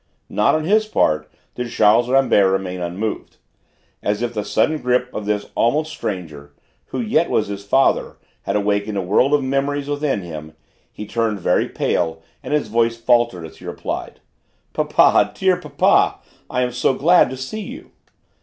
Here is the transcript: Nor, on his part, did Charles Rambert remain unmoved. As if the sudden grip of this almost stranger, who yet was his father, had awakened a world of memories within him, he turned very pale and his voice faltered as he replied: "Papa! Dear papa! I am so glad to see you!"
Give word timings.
Nor, 0.29 0.55
on 0.55 0.63
his 0.63 0.87
part, 0.87 1.29
did 1.53 1.69
Charles 1.69 2.09
Rambert 2.09 2.51
remain 2.53 2.81
unmoved. 2.81 3.37
As 4.01 4.23
if 4.23 4.33
the 4.33 4.43
sudden 4.43 4.79
grip 4.79 5.11
of 5.13 5.27
this 5.27 5.51
almost 5.53 5.91
stranger, 5.91 6.53
who 6.87 6.99
yet 6.99 7.29
was 7.29 7.49
his 7.49 7.63
father, 7.63 8.17
had 8.41 8.55
awakened 8.55 8.97
a 8.97 9.03
world 9.03 9.31
of 9.31 9.43
memories 9.43 9.87
within 9.87 10.23
him, 10.23 10.53
he 10.91 11.05
turned 11.05 11.39
very 11.39 11.69
pale 11.69 12.23
and 12.41 12.51
his 12.51 12.67
voice 12.67 12.97
faltered 12.97 13.45
as 13.45 13.57
he 13.57 13.65
replied: 13.65 14.21
"Papa! 14.73 15.33
Dear 15.35 15.57
papa! 15.57 16.17
I 16.49 16.63
am 16.63 16.71
so 16.71 16.95
glad 16.95 17.29
to 17.29 17.37
see 17.37 17.61
you!" 17.61 17.91